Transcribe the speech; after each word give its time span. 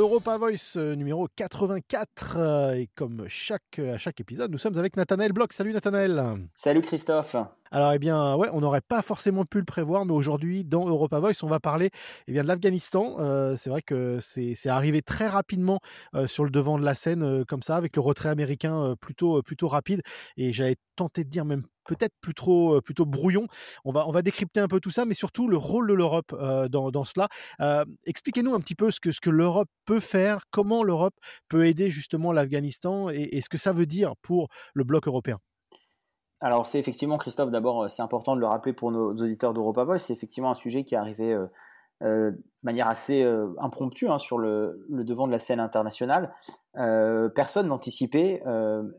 Europa 0.00 0.38
Voice 0.38 0.76
euh, 0.76 0.94
numéro 0.96 1.28
84. 1.36 2.36
euh, 2.38 2.72
Et 2.72 2.88
comme 2.94 3.24
chaque, 3.28 3.78
à 3.78 3.98
chaque 3.98 4.18
épisode, 4.18 4.50
nous 4.50 4.56
sommes 4.56 4.78
avec 4.78 4.96
Nathanaël 4.96 5.32
Bloch. 5.32 5.52
Salut 5.52 5.74
Nathanaël. 5.74 6.38
Salut 6.54 6.80
Christophe. 6.80 7.36
Alors, 7.72 7.92
eh 7.92 8.00
bien, 8.00 8.34
ouais, 8.34 8.48
on 8.52 8.60
n'aurait 8.60 8.80
pas 8.80 9.00
forcément 9.00 9.44
pu 9.44 9.58
le 9.58 9.64
prévoir, 9.64 10.04
mais 10.04 10.12
aujourd'hui, 10.12 10.64
dans 10.64 10.88
Europa 10.88 11.20
Voice, 11.20 11.42
on 11.44 11.46
va 11.46 11.60
parler 11.60 11.90
eh 12.26 12.32
bien, 12.32 12.42
de 12.42 12.48
l'Afghanistan. 12.48 13.16
Euh, 13.20 13.54
c'est 13.56 13.70
vrai 13.70 13.80
que 13.80 14.18
c'est 14.20 14.56
arrivé 14.68 15.02
très 15.02 15.28
rapidement 15.28 15.80
euh, 16.16 16.26
sur 16.26 16.42
le 16.44 16.50
devant 16.50 16.78
de 16.78 16.84
la 16.84 16.96
scène, 16.96 17.22
euh, 17.22 17.44
comme 17.44 17.62
ça, 17.62 17.76
avec 17.76 17.94
le 17.94 18.02
retrait 18.02 18.28
américain 18.28 18.96
plutôt, 19.00 19.40
plutôt 19.42 19.68
rapide. 19.68 20.02
Et 20.36 20.52
j'avais 20.52 20.74
tenté 20.96 21.22
de 21.22 21.28
dire 21.30 21.44
même 21.44 21.62
peut-être 21.84 22.14
plus 22.20 22.34
trop, 22.34 22.80
plutôt 22.80 23.06
brouillon. 23.06 23.46
On 23.84 23.92
va, 23.92 24.08
on 24.08 24.12
va 24.12 24.22
décrypter 24.22 24.58
un 24.58 24.68
peu 24.68 24.80
tout 24.80 24.90
ça, 24.90 25.04
mais 25.04 25.14
surtout 25.14 25.46
le 25.46 25.56
rôle 25.56 25.88
de 25.88 25.94
l'Europe 25.94 26.34
dans, 26.68 26.90
dans 26.90 27.04
cela. 27.04 27.28
Expliquez-nous 28.04 28.54
un 28.54 28.60
petit 28.60 28.74
peu 28.74 28.90
ce 28.90 29.00
que, 29.00 29.10
ce 29.12 29.20
que 29.20 29.30
l'Europe 29.30 29.68
peut 29.86 30.00
faire, 30.00 30.44
comment 30.50 30.82
l'Europe 30.84 31.14
peut 31.48 31.66
aider 31.66 31.90
justement 31.90 32.32
l'Afghanistan 32.32 33.10
et, 33.10 33.28
et 33.32 33.40
ce 33.40 33.48
que 33.48 33.58
ça 33.58 33.72
veut 33.72 33.86
dire 33.86 34.14
pour 34.22 34.48
le 34.74 34.84
bloc 34.84 35.06
européen. 35.08 35.38
Alors 36.42 36.66
c'est 36.66 36.78
effectivement 36.78 37.18
Christophe, 37.18 37.50
d'abord 37.50 37.84
euh, 37.84 37.88
c'est 37.88 38.02
important 38.02 38.34
de 38.34 38.40
le 38.40 38.46
rappeler 38.46 38.72
pour 38.72 38.90
nos 38.90 39.10
auditeurs 39.10 39.52
d'Europa 39.52 39.84
Voice, 39.84 39.98
c'est 39.98 40.14
effectivement 40.14 40.50
un 40.50 40.54
sujet 40.54 40.84
qui 40.84 40.94
est 40.94 40.98
arrivé 40.98 41.34
euh, 41.34 41.46
euh, 42.02 42.30
de 42.30 42.42
manière 42.62 42.88
assez 42.88 43.22
impromptue 43.58 44.08
hein, 44.08 44.18
sur 44.18 44.38
le, 44.38 44.86
devant 44.88 45.26
de 45.26 45.32
la 45.32 45.38
scène 45.38 45.60
internationale. 45.60 46.34
Personne 47.34 47.68
n'anticipait 47.68 48.42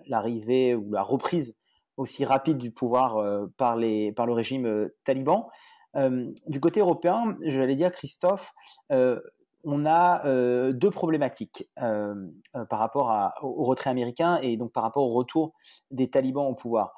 l'arrivée 0.08 0.76
ou 0.76 0.92
la 0.92 1.02
reprise 1.02 1.60
aussi 1.98 2.26
rapide 2.26 2.58
du 2.58 2.72
pouvoir 2.72 3.50
par, 3.58 3.76
le 3.76 4.32
régime 4.32 4.90
taliban. 5.04 5.50
du 5.96 6.60
côté 6.60 6.80
européen, 6.80 7.38
j'allais 7.42 7.76
dire 7.76 7.92
Christophe, 7.92 8.54
on 8.92 9.86
a 9.86 10.72
deux 10.74 10.92
problématiques 10.92 11.72
par 11.76 12.80
rapport 12.80 13.32
au 13.42 13.64
retrait 13.64 13.90
américain 13.90 14.40
et 14.42 14.58
donc 14.58 14.72
par 14.72 14.84
rapport 14.84 15.04
au 15.04 15.14
retour 15.14 15.54
des 15.90 16.10
talibans 16.10 16.48
au 16.48 16.56
pouvoir. 16.56 16.94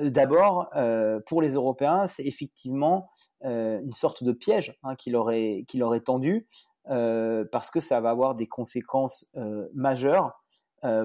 D'abord, 0.00 0.70
pour 1.26 1.42
les 1.42 1.54
Européens, 1.54 2.06
c'est 2.06 2.24
effectivement 2.24 3.10
une 3.42 3.92
sorte 3.92 4.22
de 4.22 4.32
piège 4.32 4.78
hein, 4.82 4.94
qui, 4.94 5.10
leur 5.10 5.30
est, 5.30 5.64
qui 5.68 5.78
leur 5.78 5.94
est 5.94 6.06
tendu 6.06 6.46
parce 6.86 7.70
que 7.70 7.80
ça 7.80 8.00
va 8.00 8.10
avoir 8.10 8.34
des 8.34 8.46
conséquences 8.46 9.34
majeures 9.74 10.32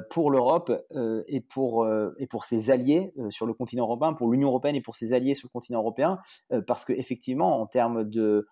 pour 0.10 0.30
l'Europe 0.30 0.72
euh, 0.96 1.24
et 1.28 1.40
pour 1.40 1.84
euh, 1.84 2.14
ses 2.42 2.70
alliés 2.70 3.14
euh, 3.18 3.30
sur 3.32 3.46
le 3.46 3.54
continent 3.54 3.86
européen, 3.86 4.14
pour 4.14 4.30
l'Union 4.30 4.50
européenne 4.50 4.76
et 4.76 4.82
pour 4.82 4.96
ses 4.96 5.14
alliés 5.14 5.36
sur 5.36 5.48
le 5.48 5.52
continent 5.52 5.80
européen, 5.80 6.20
parce 6.68 6.86
que 6.86 6.94
effectivement, 6.94 7.62
en 7.62 7.66
termes 7.66 8.04
de 8.04 8.46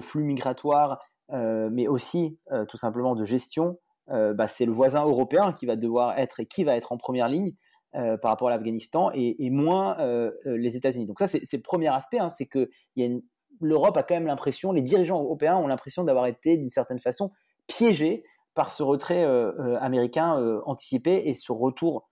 flux 0.00 0.24
migratoires, 0.24 1.00
mais 1.30 1.88
aussi 1.88 2.38
tout 2.68 2.76
simplement 2.76 3.14
de 3.14 3.24
gestion, 3.24 3.78
bah, 4.08 4.48
c'est 4.48 4.66
le 4.66 4.72
voisin 4.72 5.04
européen 5.04 5.52
qui 5.52 5.66
va 5.66 5.76
devoir 5.76 6.18
être 6.18 6.40
et 6.40 6.46
qui 6.46 6.64
va 6.64 6.76
être 6.76 6.92
en 6.92 6.96
première 6.96 7.28
ligne 7.28 7.52
par 7.92 8.30
rapport 8.30 8.48
à 8.48 8.50
l'Afghanistan 8.52 9.10
et, 9.14 9.50
moins 9.50 9.96
les 10.44 10.76
États-Unis. 10.76 11.06
Donc 11.06 11.18
ça, 11.18 11.26
c'est 11.26 11.56
le 11.56 11.62
premier 11.62 11.88
aspect, 11.88 12.18
hein, 12.18 12.28
c'est 12.28 12.46
que 12.46 12.70
l'Europe 13.60 13.96
a 13.96 14.02
quand 14.02 14.14
même 14.14 14.26
l'impression, 14.26 14.72
les 14.72 14.82
dirigeants 14.82 15.22
européens 15.22 15.56
ont 15.56 15.66
l'impression 15.66 16.04
d'avoir 16.04 16.26
été 16.26 16.56
d'une 16.56 16.70
certaine 16.70 17.00
façon 17.00 17.30
piégés 17.66 18.24
par 18.54 18.70
ce 18.70 18.82
retrait 18.82 19.24
euh, 19.24 19.52
euh, 19.58 19.78
américain 19.80 20.40
euh, 20.40 20.60
anticipé 20.66 21.22
et 21.28 21.34
ce 21.34 21.52
retour 21.52 22.06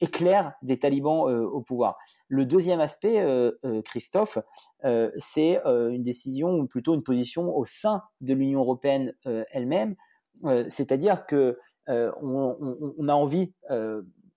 éclair 0.00 0.54
des 0.60 0.80
talibans 0.80 1.30
au 1.30 1.60
pouvoir. 1.60 1.96
Le 2.26 2.44
deuxième 2.44 2.80
aspect, 2.80 3.24
Christophe, 3.84 4.38
c'est 5.18 5.60
une 5.64 6.02
décision 6.02 6.54
ou 6.54 6.66
plutôt 6.66 6.96
une 6.96 7.04
position 7.04 7.56
au 7.56 7.64
sein 7.64 8.02
de 8.20 8.34
l'Union 8.34 8.58
européenne 8.58 9.14
elle-même, 9.52 9.94
c'est-à-dire 10.68 11.26
que 11.26 11.60
on, 11.86 12.56
on, 12.60 12.94
on, 12.98 13.08
a 13.08 13.14
envie 13.14 13.54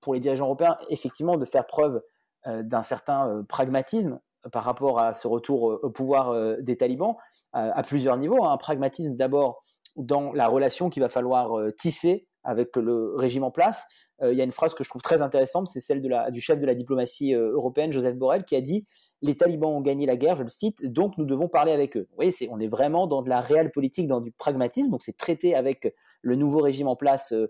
pour 0.03 0.13
les 0.13 0.19
dirigeants 0.19 0.45
européens 0.45 0.77
effectivement 0.89 1.37
de 1.37 1.45
faire 1.45 1.65
preuve 1.65 2.01
d'un 2.45 2.83
certain 2.83 3.43
pragmatisme 3.47 4.19
par 4.51 4.65
rapport 4.65 4.99
à 4.99 5.13
ce 5.13 5.27
retour 5.27 5.79
au 5.81 5.89
pouvoir 5.89 6.35
des 6.61 6.75
talibans 6.75 7.15
à 7.53 7.81
plusieurs 7.83 8.17
niveaux. 8.17 8.43
Hein. 8.43 8.51
Un 8.51 8.57
pragmatisme 8.57 9.15
d'abord 9.15 9.63
dans 9.95 10.33
la 10.33 10.47
relation 10.47 10.89
qu'il 10.89 11.01
va 11.01 11.09
falloir 11.09 11.57
euh, 11.57 11.71
tisser 11.71 12.27
avec 12.43 12.75
le 12.75 13.15
régime 13.15 13.43
en 13.43 13.51
place. 13.51 13.85
Euh, 14.21 14.31
il 14.31 14.37
y 14.37 14.41
a 14.41 14.43
une 14.43 14.51
phrase 14.51 14.73
que 14.73 14.83
je 14.83 14.89
trouve 14.89 15.01
très 15.01 15.21
intéressante, 15.21 15.67
c'est 15.67 15.79
celle 15.79 16.01
du 16.01 16.41
chef 16.41 16.59
de 16.59 16.65
la 16.65 16.75
diplomatie 16.75 17.33
euh, 17.33 17.51
européenne, 17.51 17.91
Joseph 17.91 18.15
Borrell, 18.15 18.43
qui 18.43 18.55
a 18.55 18.61
dit 18.61 18.85
les 19.21 19.37
talibans 19.37 19.71
ont 19.71 19.81
gagné 19.81 20.05
la 20.05 20.17
guerre, 20.17 20.35
je 20.35 20.43
le 20.43 20.49
cite, 20.49 20.85
donc 20.85 21.17
nous 21.17 21.25
devons 21.25 21.47
parler 21.47 21.71
avec 21.71 21.95
eux. 21.95 22.07
Vous 22.09 22.15
voyez, 22.15 22.33
on 22.51 22.59
est 22.59 22.67
vraiment 22.67 23.07
dans 23.07 23.21
de 23.21 23.29
la 23.29 23.39
réelle 23.39 23.71
politique, 23.71 24.07
dans 24.07 24.19
du 24.19 24.31
pragmatisme, 24.33 24.89
donc 24.89 25.01
c'est 25.01 25.15
traité 25.15 25.55
avec 25.55 25.93
le 26.23 26.35
nouveau 26.35 26.59
régime 26.59 26.87
en 26.87 26.95
place 26.95 27.31
euh, 27.31 27.47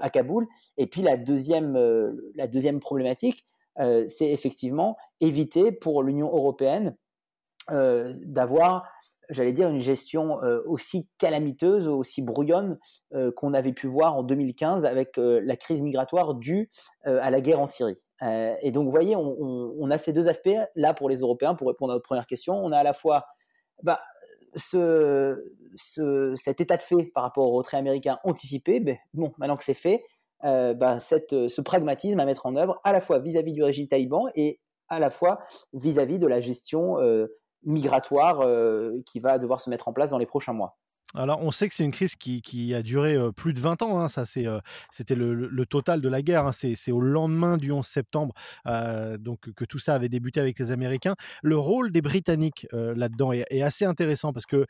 à 0.00 0.08
Kaboul. 0.08 0.46
Et 0.78 0.86
puis 0.86 1.02
la 1.02 1.18
deuxième, 1.18 1.76
euh, 1.76 2.32
la 2.34 2.46
deuxième 2.46 2.80
problématique, 2.80 3.46
euh, 3.78 4.04
c'est 4.08 4.30
effectivement 4.30 4.96
éviter 5.20 5.72
pour 5.72 6.02
l'Union 6.02 6.28
européenne 6.28 6.96
d'avoir 7.68 8.84
j'allais 9.32 9.52
dire, 9.52 9.68
une 9.68 9.80
gestion 9.80 10.42
euh, 10.42 10.62
aussi 10.66 11.08
calamiteuse, 11.18 11.88
aussi 11.88 12.22
brouillonne 12.22 12.78
euh, 13.14 13.32
qu'on 13.32 13.54
avait 13.54 13.72
pu 13.72 13.86
voir 13.86 14.16
en 14.16 14.22
2015 14.22 14.84
avec 14.84 15.18
euh, 15.18 15.40
la 15.44 15.56
crise 15.56 15.82
migratoire 15.82 16.34
due 16.34 16.70
à 17.04 17.30
la 17.30 17.40
guerre 17.40 17.60
en 17.60 17.66
Syrie. 17.66 17.96
et 18.20 18.70
donc, 18.70 18.84
vous 18.84 18.90
voyez, 18.90 19.16
on, 19.16 19.90
a 19.90 19.98
ces 19.98 20.12
deux 20.12 20.28
aspects 20.28 20.50
là 20.76 20.94
pour 20.94 21.08
les 21.08 21.20
Européens, 21.20 21.54
pour 21.54 21.68
répondre 21.68 21.92
à 21.92 21.96
votre 21.96 22.04
première 22.04 22.26
question. 22.26 22.54
On 22.54 22.70
a 22.70 22.78
à 22.78 22.82
la 22.84 22.92
fois 22.92 23.24
bah, 23.82 24.00
ce, 24.56 25.44
ce, 25.74 26.34
cet 26.36 26.60
état 26.60 26.76
de 26.76 26.82
fait 26.82 27.10
par 27.14 27.22
rapport 27.24 27.48
au 27.48 27.52
retrait 27.52 27.76
américain 27.76 28.18
anticipé. 28.24 28.80
Ben, 28.80 28.96
bon, 29.14 29.32
maintenant 29.38 29.56
que 29.56 29.64
c'est 29.64 29.74
fait, 29.74 30.04
bah, 30.42 30.98
cette, 30.98 31.48
ce 31.48 31.60
pragmatisme 31.60 32.18
à 32.20 32.24
mettre 32.24 32.46
en 32.46 32.56
œuvre 32.56 32.80
à 32.84 32.92
la 32.92 33.00
fois 33.00 33.18
vis-à-vis 33.18 33.52
-vis 33.52 33.54
du 33.54 33.62
régime 33.62 33.86
taliban 33.86 34.26
et 34.34 34.60
à 34.88 34.98
la 34.98 35.10
fois 35.10 35.38
vis-à-vis 35.72 36.16
-vis 36.16 36.18
de 36.18 36.26
la 36.26 36.40
gestion 36.40 36.98
migratoire 37.64 38.40
euh, 38.40 39.00
qui 39.06 39.20
va 39.20 39.38
devoir 39.38 39.60
se 39.60 39.70
mettre 39.70 39.88
en 39.88 39.92
place 39.92 40.10
dans 40.10 40.18
les 40.18 40.26
prochains 40.26 40.52
mois. 40.52 40.76
Alors, 41.14 41.40
on 41.42 41.50
sait 41.50 41.68
que 41.68 41.74
c'est 41.74 41.84
une 41.84 41.90
crise 41.90 42.16
qui, 42.16 42.74
a 42.74 42.82
duré 42.82 43.18
plus 43.36 43.52
de 43.52 43.60
20 43.60 43.82
ans. 43.82 44.00
Hein, 44.00 44.08
ça, 44.08 44.24
c'était 44.24 45.14
le, 45.14 45.66
total 45.66 46.00
de 46.00 46.08
la 46.08 46.22
guerre. 46.22 46.46
Hein, 46.46 46.52
c'est, 46.52 46.92
au 46.92 47.00
lendemain 47.00 47.56
du 47.56 47.70
11 47.72 47.86
septembre, 47.86 48.34
donc 49.18 49.52
que 49.52 49.64
tout 49.64 49.78
ça 49.78 49.94
avait 49.94 50.08
débuté 50.08 50.40
avec 50.40 50.58
les 50.58 50.70
Américains. 50.70 51.14
Le 51.42 51.56
rôle 51.56 51.92
des 51.92 52.02
Britanniques 52.02 52.66
là-dedans 52.72 53.32
est, 53.32 53.62
assez 53.62 53.84
intéressant 53.84 54.32
parce 54.32 54.46
que 54.46 54.66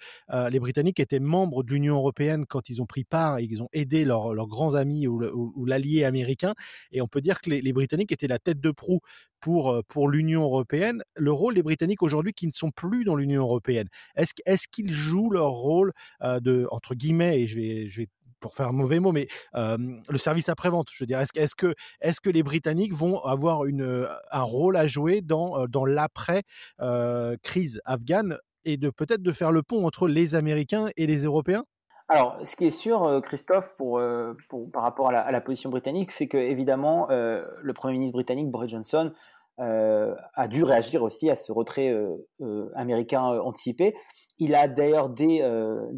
les 0.50 0.60
Britanniques 0.60 1.00
étaient 1.00 1.20
membres 1.20 1.62
de 1.62 1.70
l'Union 1.72 1.96
européenne 1.96 2.46
quand 2.46 2.68
ils 2.68 2.82
ont 2.82 2.86
pris 2.86 3.04
part 3.04 3.38
et 3.38 3.44
ils 3.44 3.62
ont 3.62 3.68
aidé 3.72 4.04
leurs, 4.04 4.34
grands 4.46 4.74
amis 4.74 5.06
ou, 5.06 5.64
l'allié 5.66 6.04
américain. 6.04 6.54
Et 6.90 7.00
on 7.00 7.08
peut 7.08 7.20
dire 7.20 7.40
que 7.40 7.50
les, 7.50 7.72
Britanniques 7.72 8.12
étaient 8.12 8.26
la 8.26 8.38
tête 8.38 8.60
de 8.60 8.70
proue 8.70 9.00
pour 9.42 9.82
pour 9.88 10.08
l'Union 10.08 10.44
européenne. 10.44 11.02
Le 11.16 11.32
rôle 11.32 11.54
des 11.54 11.62
Britanniques 11.62 12.02
aujourd'hui 12.02 12.32
qui 12.32 12.46
ne 12.46 12.52
sont 12.52 12.70
plus 12.70 13.04
dans 13.04 13.16
l'Union 13.16 13.42
européenne. 13.42 13.88
Est-ce, 14.16 14.32
est-ce 14.46 14.68
qu'ils 14.68 14.90
jouent 14.92 15.30
leur 15.30 15.50
rôle 15.50 15.92
de 16.22 16.66
entre 16.70 16.94
guillemets 16.94 17.42
et 17.42 17.46
je 17.48 17.56
vais 17.56 17.90
je 17.90 18.02
vais 18.02 18.08
pour 18.42 18.54
faire 18.54 18.68
un 18.68 18.72
mauvais 18.72 19.00
mot, 19.00 19.12
mais 19.12 19.28
le 19.54 20.18
service 20.18 20.50
après-vente. 20.50 20.88
Je 20.92 21.02
veux 21.02 21.06
dire, 21.06 21.20
est-ce, 21.20 21.30
est-ce 21.36 21.54
que 21.54 21.74
est-ce 22.02 22.20
que 22.20 22.28
les 22.28 22.42
Britanniques 22.42 22.92
vont 22.92 23.20
avoir 23.20 23.64
une 23.64 24.08
un 24.30 24.42
rôle 24.42 24.76
à 24.76 24.86
jouer 24.86 25.22
dans 25.22 25.66
dans 25.68 25.86
l'après 25.86 26.42
euh, 26.80 27.36
crise 27.42 27.80
afghane 27.86 28.36
et 28.64 28.76
de 28.76 28.90
peut-être 28.90 29.22
de 29.22 29.32
faire 29.32 29.52
le 29.52 29.62
pont 29.62 29.86
entre 29.86 30.08
les 30.08 30.34
Américains 30.34 30.90
et 30.96 31.06
les 31.06 31.24
Européens? 31.24 31.64
Alors, 32.08 32.38
ce 32.44 32.56
qui 32.56 32.66
est 32.66 32.70
sûr, 32.70 33.22
Christophe, 33.24 33.74
pour, 33.76 34.00
pour 34.48 34.70
par 34.70 34.82
rapport 34.82 35.08
à 35.10 35.30
la, 35.30 35.40
position 35.40 35.70
britannique, 35.70 36.10
c'est 36.10 36.26
que 36.26 36.36
évidemment, 36.36 37.10
euh, 37.10 37.38
le 37.62 37.72
Premier 37.72 37.94
ministre 37.94 38.14
britannique 38.14 38.50
Boris 38.50 38.70
Johnson 38.70 39.12
euh, 39.12 39.16
a 39.58 40.48
dû 40.48 40.64
réagir 40.64 41.02
aussi 41.02 41.30
à 41.30 41.36
ce 41.36 41.52
retrait 41.52 41.88
euh, 41.88 42.16
euh, 42.40 42.70
américain 42.74 43.22
anticipé. 43.22 43.94
Il 44.38 44.54
a 44.54 44.66
d'ailleurs 44.66 45.08
dès, 45.08 45.40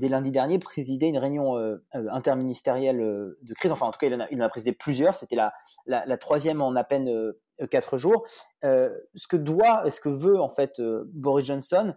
lundi 0.09 0.31
dernier 0.31 0.59
présidé 0.59 1.07
une 1.07 1.19
réunion 1.19 1.57
interministérielle 1.93 2.99
de 2.99 3.55
crise. 3.55 3.73
Enfin, 3.73 3.87
en 3.87 3.91
tout 3.91 3.99
cas, 3.99 4.09
il 4.09 4.15
en 4.15 4.21
a, 4.21 4.27
il 4.31 4.49
présidé 4.51 4.73
plusieurs. 4.73 5.15
C'était 5.15 5.37
la, 5.37 5.55
la, 5.87 6.17
troisième 6.19 6.61
en 6.61 6.75
à 6.75 6.85
peine 6.85 7.33
quatre 7.71 7.97
jours. 7.97 8.27
ce 8.63 9.29
que 9.29 9.37
doit, 9.37 9.89
ce 9.91 10.01
que 10.01 10.11
veut 10.11 10.39
en 10.39 10.51
fait 10.51 10.83
Boris 11.15 11.47
Johnson, 11.47 11.95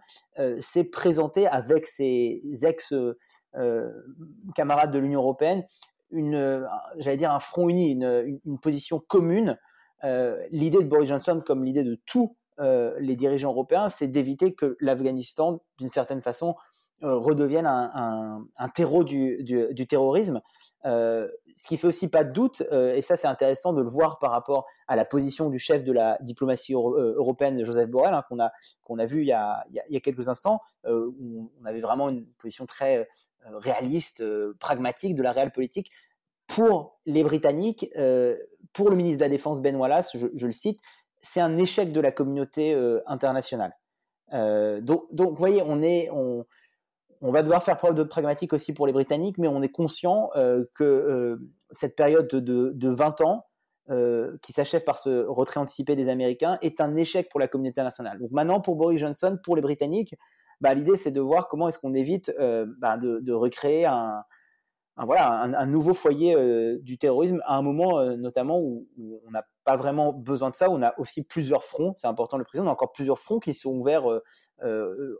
c'est 0.60 0.84
présenter 0.84 1.46
avec 1.46 1.84
ses 1.84 2.40
ex 2.62 2.94
camarades 4.54 4.92
de 4.92 4.98
l'Union 4.98 5.20
européenne 5.20 5.64
j'allais 6.12 7.16
dire 7.16 7.32
un 7.32 7.40
front 7.40 7.68
uni, 7.68 7.92
une, 7.92 8.58
position 8.60 9.00
commune 9.00 9.50
euh, 9.50 9.54
l'idée 10.02 10.78
de 10.78 10.88
Boris 10.88 11.08
Johnson, 11.08 11.42
comme 11.44 11.64
l'idée 11.64 11.84
de 11.84 11.96
tous 12.06 12.36
euh, 12.60 12.94
les 12.98 13.16
dirigeants 13.16 13.50
européens, 13.50 13.88
c'est 13.88 14.08
d'éviter 14.08 14.54
que 14.54 14.76
l'Afghanistan, 14.80 15.60
d'une 15.78 15.88
certaine 15.88 16.22
façon, 16.22 16.56
redevienne 17.00 17.66
un, 17.66 18.68
terreau 18.74 19.04
du, 19.04 19.86
terrorisme. 19.88 20.40
ce 20.82 21.28
qui 21.68 21.76
fait 21.76 21.86
aussi 21.86 22.10
pas 22.10 22.24
de 22.24 22.32
doute, 22.32 22.62
et 22.72 23.02
ça 23.02 23.16
c'est 23.16 23.28
intéressant 23.28 23.72
de 23.72 23.80
le 23.82 23.88
voir 23.88 24.18
par 24.18 24.32
rapport 24.32 24.66
à 24.88 24.96
la 24.96 25.04
position 25.04 25.48
du 25.48 25.60
chef 25.60 25.84
de 25.84 25.92
la 25.92 26.18
diplomatie 26.22 26.72
européenne, 26.72 27.64
Joseph 27.64 27.88
Borrell, 27.88 28.14
hein, 28.14 28.24
qu'on 28.28 28.40
a, 28.40 28.50
qu'on 28.82 28.98
a 28.98 29.06
vu 29.06 29.22
il 29.22 29.28
y 29.28 29.32
a, 29.32 29.64
quelques 30.02 30.26
instants, 30.26 30.60
où 30.88 31.52
on 31.62 31.64
avait 31.64 31.80
vraiment 31.80 32.08
une 32.08 32.26
position 32.38 32.66
très 32.66 33.08
réaliste, 33.44 34.24
pragmatique 34.58 35.14
de 35.14 35.22
la 35.22 35.30
réelle 35.30 35.52
politique 35.52 35.92
pour 36.48 36.98
les 37.06 37.22
Britanniques, 37.22 37.88
euh, 37.96 38.36
pour 38.72 38.90
le 38.90 38.96
ministre 38.96 39.18
de 39.18 39.24
la 39.24 39.28
Défense 39.28 39.60
Ben 39.60 39.76
Wallace, 39.76 40.16
je, 40.16 40.46
le 40.46 40.52
cite, 40.52 40.80
c'est 41.20 41.40
un 41.40 41.56
échec 41.56 41.92
de 41.92 42.00
la 42.00 42.12
communauté 42.12 42.74
euh, 42.74 43.00
internationale. 43.06 43.72
Euh, 44.32 44.80
donc, 44.80 45.06
vous 45.12 45.34
voyez, 45.34 45.62
on, 45.64 45.82
est, 45.82 46.10
on, 46.10 46.44
va 47.22 47.42
devoir 47.42 47.62
faire 47.62 47.76
preuve 47.76 47.94
de 47.94 48.02
pragmatique 48.02 48.52
aussi 48.52 48.72
pour 48.72 48.86
les 48.86 48.92
Britanniques, 48.92 49.38
mais 49.38 49.48
on 49.48 49.62
est 49.62 49.70
conscient 49.70 50.30
que 50.74 51.38
cette 51.70 51.96
période 51.96 52.28
de, 52.28 52.72
de 52.74 52.88
20 52.88 53.20
ans, 53.22 53.46
qui 54.42 54.52
s'achève 54.52 54.84
par 54.84 54.98
ce 54.98 55.24
retrait 55.26 55.60
anticipé 55.60 55.96
des 55.96 56.10
Américains, 56.10 56.58
est 56.60 56.80
un 56.80 56.94
échec 56.96 57.30
pour 57.30 57.40
la 57.40 57.48
communauté 57.48 57.80
internationale. 57.80 58.18
Donc 58.18 58.30
maintenant, 58.32 58.60
pour 58.60 58.76
Boris 58.76 59.00
Johnson, 59.00 59.38
pour 59.42 59.56
les 59.56 59.62
Britanniques, 59.62 60.14
bah, 60.60 60.74
l'idée 60.74 60.96
c'est 60.96 61.10
de 61.10 61.22
voir 61.22 61.48
comment 61.48 61.68
est-ce 61.68 61.78
qu'on 61.78 61.94
évite 61.94 62.30
bah, 62.78 62.98
de, 62.98 63.32
recréer 63.32 63.86
un, 63.86 64.24
un, 64.98 65.06
voilà, 65.06 65.30
un, 65.30 65.66
nouveau 65.66 65.94
foyer 65.94 66.34
euh, 66.34 66.78
du 66.82 66.98
terrorisme 66.98 67.40
à 67.44 67.56
un 67.56 67.62
moment 67.62 68.00
euh, 68.00 68.16
notamment 68.16 68.58
où, 68.58 68.88
on 69.26 69.30
n'a 69.30 69.46
pas 69.64 69.76
vraiment 69.76 70.12
besoin 70.12 70.50
de 70.50 70.54
ça, 70.54 70.68
où 70.68 70.72
on 70.72 70.82
a 70.82 70.98
aussi 70.98 71.22
plusieurs 71.22 71.62
fronts, 71.62 71.92
c'est 71.94 72.08
important 72.08 72.36
le 72.36 72.44
président, 72.44 72.66
on 72.66 72.70
a 72.70 72.72
encore 72.72 72.90
plusieurs 72.90 73.18
fronts 73.18 73.38
qui 73.38 73.54
sont 73.54 73.70
ouverts 73.70 74.04
euh, 74.64 75.16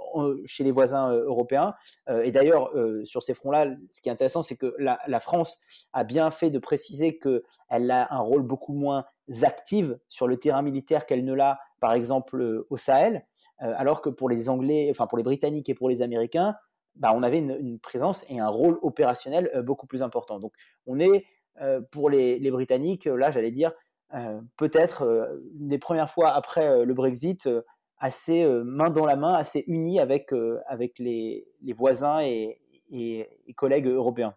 chez 0.47 0.65
les 0.65 0.73
voisins 0.73 1.13
européens. 1.13 1.75
et 2.09 2.33
d'ailleurs, 2.33 2.73
sur 3.05 3.23
ces 3.23 3.35
fronts-là, 3.35 3.75
ce 3.91 4.01
qui 4.01 4.09
est 4.09 4.13
intéressant, 4.13 4.43
c'est 4.43 4.57
que 4.57 4.75
la, 4.79 4.99
la, 5.07 5.21
France 5.21 5.61
a 5.93 6.03
bien 6.03 6.31
fait 6.31 6.49
de 6.51 6.59
préciser 6.59 7.19
qu'elle 7.19 7.91
a 7.91 8.13
un 8.13 8.21
rôle 8.21 8.43
beaucoup 8.43 8.73
moins 8.73 9.05
actif 9.43 9.93
sur 10.09 10.27
le 10.27 10.39
terrain 10.39 10.63
militaire 10.63 11.05
qu'elle 11.05 11.25
ne 11.25 11.35
l'a, 11.35 11.59
par 11.81 11.93
exemple, 11.93 12.65
au 12.71 12.77
Sahel, 12.79 13.27
alors 13.59 14.01
que 14.01 14.09
pour 14.09 14.31
les 14.31 14.49
Anglais, 14.49 14.89
enfin 14.91 15.07
pour 15.07 15.19
les 15.19 15.25
Britanniques 15.25 15.69
et 15.69 15.75
pour 15.75 15.91
les 15.91 16.01
Américains, 16.01 16.57
bah, 16.99 17.13
on 17.15 17.23
avait 17.23 17.39
une, 17.39 17.79
présence 17.79 18.25
et 18.29 18.41
un 18.41 18.49
rôle 18.49 18.79
opérationnel 18.83 19.51
euh, 19.55 19.63
beaucoup 19.63 19.87
plus 19.87 20.03
important. 20.03 20.39
Donc, 20.39 20.53
on 20.87 20.99
est 20.99 21.25
euh, 21.61 21.81
pour 21.91 22.11
les, 22.11 22.51
Britanniques, 22.51 23.07
euh, 23.07 23.17
là, 23.17 23.31
j'allais 23.31 23.51
dire, 23.51 23.73
peut-être 24.57 25.37
des 25.53 25.77
premières 25.77 26.09
fois 26.09 26.31
après 26.31 26.87
le 26.87 26.95
Brexit, 26.95 27.47
assez 27.99 28.43
main 28.65 28.89
dans 28.89 29.05
la 29.05 29.17
main, 29.17 29.35
assez 29.35 29.65
unis 29.67 30.01
avec, 30.01 30.33
avec 30.67 30.99
les, 30.99 31.47
voisins 31.77 32.23
et 32.23 33.29
collègues 33.55 33.87
européens. 33.87 34.35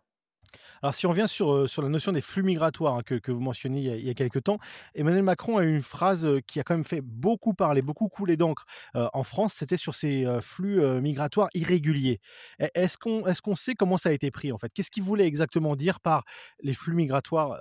Alors 0.82 0.96
si 0.96 1.06
on 1.06 1.12
revient 1.12 1.28
sur, 1.28 1.54
euh, 1.54 1.68
sur 1.68 1.82
la 1.82 1.90
notion 1.90 2.12
des 2.12 2.22
flux 2.22 2.42
migratoires 2.44 2.96
hein, 2.96 3.04
que, 3.04 3.16
que, 3.16 3.32
vous 3.32 3.40
mentionniez 3.40 3.82
il 3.98 4.08
y, 4.08 4.10
a, 4.10 4.14
quelques 4.14 4.44
temps, 4.44 4.58
Emmanuel 4.96 5.24
Macron 5.24 5.58
a 5.58 5.64
eu 5.64 5.76
une 5.76 5.84
phrase 5.84 6.26
euh, 6.26 6.42
qui 6.42 6.60
a 6.60 6.64
quand 6.64 6.74
même 6.74 6.84
fait 6.84 7.02
beaucoup 7.02 7.54
parler, 7.54 7.82
beaucoup 7.82 8.10
couler 8.10 8.36
d'encre 8.36 8.66
euh, 8.96 9.08
en 9.14 9.24
France, 9.24 9.54
c'était 9.54 9.78
sur 9.78 9.94
ces 9.94 10.26
flux 10.42 10.82
migratoires 11.02 11.50
irréguliers. 11.54 12.20
E, 12.62 12.68
est-ce 12.74 12.98
qu'on 12.98 13.28
est 13.28 13.56
sait 13.56 13.76
comment 13.76 13.98
ça 13.98 14.10
a 14.10 14.12
été 14.12 14.32
pris 14.32 14.52
en 14.52 14.58
fait? 14.58 14.72
Qu'est-ce 14.74 14.90
qu'il 14.90 15.04
voulait 15.04 15.28
exactement 15.28 15.76
dire 15.76 16.00
par 16.00 16.24
les 16.62 16.74
flux 16.74 16.96
migratoires 16.96 17.58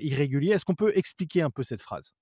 irréguliers? 0.00 0.52
Est-ce 0.52 0.64
qu'on 0.64 0.74
peut 0.74 0.92
expliquer 0.94 1.42
un 1.42 1.50
peu 1.50 1.62
cette 1.62 1.80
phrase? 1.80 2.12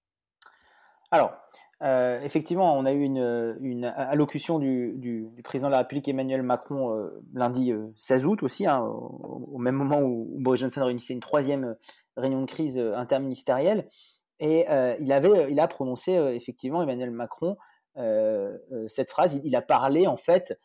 Alors, 1.11 1.33
euh, 1.83 2.21
effectivement, 2.23 2.77
on 2.77 2.85
a 2.85 2.93
eu 2.93 3.03
une, 3.03 3.85
allocution 3.85 4.59
du, 4.59 5.31
président 5.43 5.69
de 5.69 5.73
la 5.73 5.79
République 5.79 6.09
Emmanuel 6.09 6.43
Macron 6.43 6.95
euh, 6.95 7.23
lundi 7.33 7.73
16 7.97 8.25
euh, 8.25 8.29
août 8.29 8.43
aussi, 8.43 8.67
hein, 8.67 8.81
au, 8.81 9.59
même 9.59 9.77
moment 9.77 10.01
où, 10.01 10.29
Boris 10.39 10.61
Johnson 10.61 10.85
réunissait 10.85 11.15
une 11.15 11.21
troisième 11.21 11.77
réunion 12.17 12.43
de 12.43 12.47
crise 12.47 12.79
interministérielle. 12.79 13.89
Et 14.43 14.65
il, 15.01 15.13
avait, 15.13 15.51
il 15.51 15.61
a 15.61 15.69
prononcé 15.69 16.13
effectivement 16.13 16.83
Emmanuel 16.83 17.11
Macron 17.11 17.57
cette 18.87 19.11
phrase. 19.11 19.39
Il, 19.45 19.55
a 19.55 19.61
parlé 19.61 20.07
en 20.07 20.17
fait 20.17 20.59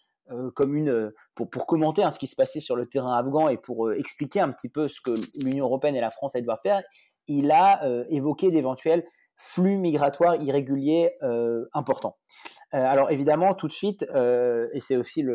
comme 0.54 0.76
une 0.76 1.12
pour, 1.36 1.50
pour 1.50 1.66
commenter 1.66 2.02
hein, 2.02 2.10
ce 2.10 2.18
qui 2.18 2.28
se 2.28 2.38
passait 2.38 2.62
sur 2.62 2.78
le 2.78 2.86
terrain 2.86 3.18
afghan 3.18 3.50
et 3.50 3.58
pour 3.58 3.92
expliquer 3.92 4.40
un 4.40 4.50
petit 4.52 4.70
peu 4.70 4.88
ce 4.88 5.02
que 5.02 5.12
l'Union 5.44 5.66
européenne 5.66 5.98
et 5.98 6.00
la 6.00 6.10
France 6.10 6.36
allaient 6.36 6.44
devoir 6.44 6.62
faire. 6.62 6.84
Il 7.28 7.52
a 7.52 7.86
évoqué 8.08 8.50
d'éventuels 8.50 9.04
flux 9.36 9.78
migratoires 9.78 10.42
irréguliers 10.42 11.14
euh, 11.22 11.66
importants. 11.74 12.18
Euh, 12.74 12.78
alors 12.78 13.12
évidemment, 13.12 13.54
tout 13.54 13.68
de 13.68 13.74
suite, 13.74 14.06
euh, 14.14 14.68
et 14.74 14.80
c'est 14.80 14.98
aussi 14.98 15.26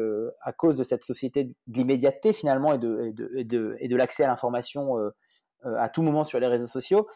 à 0.42 0.52
cause 0.52 0.76
de 0.76 0.82
cette 0.82 1.04
société 1.04 1.44
de 1.44 1.54
l'immédiateté 1.68 2.32
finalement 2.32 2.72
et 2.74 2.78
de, 2.78 3.96
l'accès 3.96 4.24
à 4.24 4.28
l'information 4.28 4.94
à 5.64 5.88
tout 5.90 6.02
moment 6.02 6.24
sur 6.24 6.40
les 6.40 6.46
réseaux 6.46 6.66
sociaux, 6.66 7.06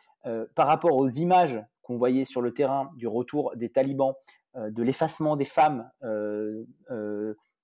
par 0.54 0.66
rapport 0.66 0.96
aux 0.96 1.08
images 1.08 1.60
qu'on 1.82 1.96
voyait 1.96 2.24
sur 2.24 2.42
le 2.42 2.52
terrain 2.52 2.90
du 2.96 3.06
retour 3.06 3.52
des 3.56 3.70
talibans, 3.70 4.14
de 4.54 4.82
l'effacement 4.82 5.36
des 5.36 5.44
femmes, 5.44 5.90
de, 6.02 6.66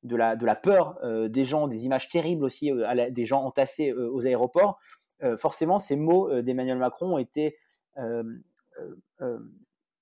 la, 0.05 0.57
peur 0.57 0.99
des 1.29 1.45
gens, 1.45 1.69
des 1.69 1.85
images 1.85 2.09
terribles 2.09 2.45
aussi, 2.45 2.73
des 3.11 3.27
gens 3.27 3.43
entassés 3.43 3.93
aux 3.93 4.27
aéroports, 4.27 4.79
forcément 5.37 5.79
ces 5.79 5.97
mots 5.97 6.41
d'Emmanuel 6.41 6.79
Macron 6.79 7.15
ont 7.15 7.19
été 7.19 7.57
euh, 7.99 8.23
euh, 9.21 9.39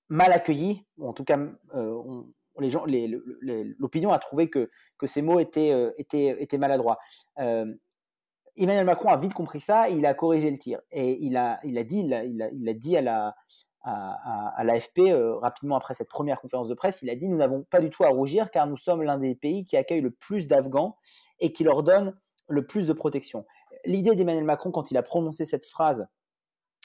mal 0.08 0.32
accueillis, 0.32 0.86
en 1.00 1.12
tout 1.12 1.24
cas, 1.24 1.38
euh, 1.74 2.22
les 2.58 2.70
gens, 2.70 2.84
l'opinion 2.86 4.12
a 4.12 4.18
trouvé 4.18 4.50
que, 4.50 4.70
que 4.98 5.06
ces 5.06 5.22
mots 5.22 5.38
étaient, 5.38 5.94
étaient, 5.96 6.58
maladroits. 6.58 6.98
Emmanuel 7.36 8.84
Macron 8.84 9.10
a 9.10 9.16
vite 9.16 9.34
compris 9.34 9.60
ça, 9.60 9.88
il 9.88 10.04
a 10.04 10.14
corrigé 10.14 10.50
le 10.50 10.58
tir 10.58 10.80
et 10.90 11.24
il 11.24 11.36
a, 11.36 11.60
il 11.62 11.78
a 11.78 11.84
dit, 11.84 12.00
il 12.00 12.12
a, 12.12 12.24
il 12.24 12.68
a, 12.68 12.74
dit 12.74 12.96
à 12.96 13.02
la, 13.02 13.36
à, 13.84 14.64
l'AFP 14.64 15.00
rapidement 15.40 15.76
après 15.76 15.94
cette 15.94 16.08
première 16.08 16.40
conférence 16.40 16.68
de 16.68 16.74
presse, 16.74 17.00
il 17.02 17.10
a 17.10 17.14
dit 17.14 17.28
nous 17.28 17.36
n'avons 17.36 17.62
pas 17.70 17.78
du 17.80 17.90
tout 17.90 18.02
à 18.02 18.08
rougir 18.08 18.50
car 18.50 18.66
nous 18.66 18.76
sommes 18.76 19.02
l'un 19.02 19.18
des 19.18 19.36
pays 19.36 19.64
qui 19.64 19.76
accueille 19.76 20.00
le 20.00 20.10
plus 20.10 20.48
d'Afghans 20.48 20.96
et 21.38 21.52
qui 21.52 21.62
leur 21.62 21.84
donne 21.84 22.18
le 22.48 22.66
plus 22.66 22.88
de 22.88 22.92
protection. 22.92 23.44
L'idée 23.84 24.14
d'Emmanuel 24.16 24.44
Macron 24.44 24.72
quand 24.72 24.90
il 24.90 24.96
a 24.96 25.02
prononcé 25.02 25.44
cette 25.44 25.64
phrase 25.64 26.08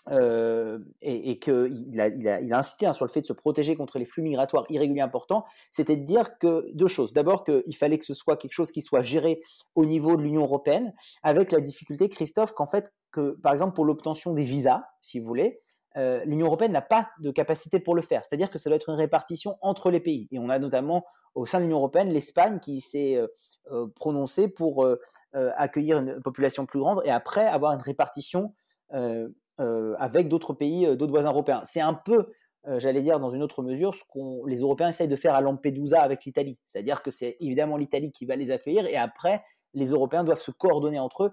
euh, 0.09 0.79
et, 1.01 1.31
et 1.31 1.39
qu'il 1.39 2.01
a, 2.01 2.07
il 2.07 2.27
a, 2.27 2.41
il 2.41 2.53
insisté 2.53 2.85
hein, 2.85 2.91
sur 2.91 3.05
le 3.05 3.11
fait 3.11 3.21
de 3.21 3.25
se 3.25 3.33
protéger 3.33 3.75
contre 3.75 3.99
les 3.99 4.05
flux 4.05 4.21
migratoires 4.21 4.65
irréguliers 4.69 5.01
importants, 5.01 5.45
c'était 5.71 5.95
de 5.95 6.03
dire 6.03 6.37
que 6.37 6.65
deux 6.73 6.87
choses. 6.87 7.13
D'abord 7.13 7.43
qu'il 7.45 7.75
fallait 7.75 7.97
que 7.97 8.05
ce 8.05 8.13
soit 8.13 8.35
quelque 8.35 8.51
chose 8.51 8.71
qui 8.71 8.81
soit 8.81 9.01
géré 9.01 9.41
au 9.75 9.85
niveau 9.85 10.17
de 10.17 10.23
l'Union 10.23 10.41
européenne, 10.41 10.93
avec 11.21 11.51
la 11.51 11.61
difficulté, 11.61 12.09
Christophe, 12.09 12.51
qu'en 12.53 12.65
fait, 12.65 12.91
que 13.11 13.37
par 13.41 13.53
exemple 13.53 13.75
pour 13.75 13.85
l'obtention 13.85 14.33
des 14.33 14.43
visas, 14.43 14.83
si 15.01 15.19
vous 15.19 15.25
voulez, 15.25 15.61
euh, 15.95 16.23
l'Union 16.25 16.47
européenne 16.47 16.71
n'a 16.73 16.81
pas 16.81 17.09
de 17.19 17.31
capacité 17.31 17.79
pour 17.79 17.95
le 17.95 18.01
faire. 18.01 18.23
C'est-à-dire 18.25 18.49
que 18.49 18.57
ça 18.57 18.69
doit 18.69 18.77
être 18.77 18.89
une 18.89 18.95
répartition 18.95 19.57
entre 19.61 19.89
les 19.89 19.99
pays. 19.99 20.27
Et 20.31 20.39
on 20.39 20.49
a 20.49 20.59
notamment 20.59 21.05
au 21.35 21.45
sein 21.45 21.59
de 21.59 21.63
l'Union 21.63 21.77
européenne 21.77 22.09
l'Espagne 22.09 22.59
qui 22.59 22.81
s'est 22.81 23.15
euh, 23.15 23.27
euh 23.71 23.87
prononcée 23.95 24.49
pour 24.49 24.85
accueillir 25.33 25.97
une 25.97 26.21
population 26.21 26.65
plus 26.65 26.79
grande 26.79 27.01
et 27.05 27.09
après 27.09 27.47
avoir 27.47 27.71
une 27.73 27.81
répartition 27.81 28.53
avec 29.59 30.29
d'autres 30.29 30.53
pays, 30.53 30.85
euh, 30.85 30.95
d'autres 30.95 31.11
voisins 31.11 31.31
européens. 31.31 31.61
C'est 31.65 31.81
un 31.81 31.93
peu, 31.93 32.31
euh, 32.67 32.79
j'allais 32.79 33.01
dire 33.01 33.19
dans 33.19 33.29
une 33.29 33.43
autre 33.43 33.61
mesure, 33.63 33.95
ce 33.95 34.03
qu'on 34.09 34.45
les 34.45 34.59
Européens 34.61 34.89
essayent 34.89 35.07
de 35.07 35.15
faire 35.15 35.35
à 35.35 35.41
Lampedusa 35.41 36.01
avec 36.01 36.25
l'Italie. 36.25 36.57
C'est-à-dire 36.65 37.01
que 37.01 37.11
c'est 37.11 37.37
évidemment 37.39 37.77
l'Italie 37.77 38.11
qui 38.11 38.25
va 38.25 38.35
les 38.35 38.51
accueillir 38.51 38.85
et 38.85 38.97
après, 38.97 39.43
les 39.73 39.87
Européens 39.87 40.23
doivent 40.23 40.41
se 40.41 40.51
coordonner 40.51 40.99
entre 40.99 41.23
eux 41.23 41.31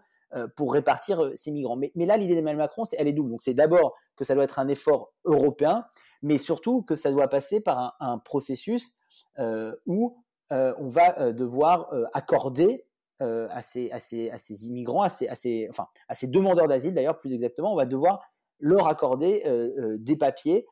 pour 0.56 0.72
répartir 0.72 1.32
ces 1.34 1.50
migrants. 1.50 1.76
Mais, 1.76 1.90
là, 2.06 2.16
l'idée 2.16 2.36
d'Emmanuel 2.36 2.58
Macron, 2.58 2.84
elle 2.96 3.08
est 3.08 3.12
double. 3.12 3.30
Donc 3.30 3.42
c'est 3.42 3.52
d'abord 3.52 3.96
que 4.14 4.22
ça 4.24 4.36
doit 4.36 4.44
être 4.44 4.60
un 4.60 4.68
effort 4.68 5.12
européen, 5.24 5.84
mais 6.22 6.38
surtout 6.38 6.82
que 6.82 6.94
ça 6.94 7.10
doit 7.10 7.26
passer 7.26 7.60
par 7.60 7.96
un, 7.98 8.18
processus 8.18 8.94
où 9.86 10.16
on 10.50 10.86
va 10.86 11.32
devoir 11.32 11.92
accorder 12.14 12.84
euh, 13.22 13.48
à, 13.50 13.60
ces, 13.60 14.66
immigrants, 14.66 15.02
à 15.02 15.10
ces, 15.10 15.68
enfin, 15.68 15.88
à 16.08 16.14
ces 16.14 16.26
demandeurs 16.26 16.68
d'asile 16.68 16.94
d'ailleurs 16.94 17.18
plus 17.18 17.34
exactement, 17.34 17.70
on 17.70 17.76
va 17.76 17.84
devoir 17.84 18.22
leur 18.60 18.86
accorder 18.86 19.42
euh, 19.44 19.72
euh, 19.78 19.96
des 19.98 20.16
papiers 20.16 20.66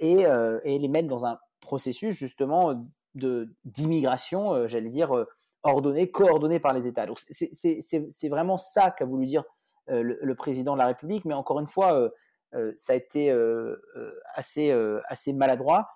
et, 0.00 0.26
les 0.64 0.88
mettre 0.88 1.06
dans 1.06 1.24
un 1.24 1.38
processus 1.60 2.16
justement 2.16 2.84
d'immigration, 3.14 4.66
j'allais 4.66 4.90
dire, 4.90 5.26
ordonné, 5.62 6.10
coordonné 6.10 6.58
par 6.58 6.74
les 6.74 6.88
États. 6.88 7.06
Donc 7.06 7.20
c'est 7.20 8.28
vraiment 8.28 8.56
ça 8.56 8.90
qu'a 8.90 9.04
voulu 9.04 9.26
dire 9.26 9.44
le, 9.88 10.32
président 10.34 10.74
de 10.74 10.78
la 10.78 10.86
République, 10.86 11.24
mais 11.24 11.34
encore 11.34 11.58
une 11.58 11.66
fois, 11.66 12.08
ça 12.76 12.92
a 12.92 12.96
été 12.96 13.36
assez, 14.34 14.70
assez 15.08 15.32
maladroit. 15.32 15.88